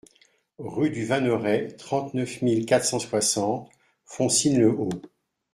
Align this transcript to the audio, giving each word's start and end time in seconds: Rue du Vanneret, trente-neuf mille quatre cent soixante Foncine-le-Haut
Rue 0.57 0.89
du 0.89 1.05
Vanneret, 1.05 1.75
trente-neuf 1.77 2.41
mille 2.41 2.65
quatre 2.65 2.85
cent 2.85 2.97
soixante 2.97 3.69
Foncine-le-Haut 4.05 4.89